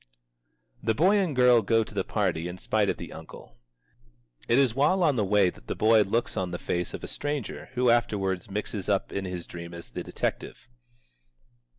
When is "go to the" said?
1.61-2.03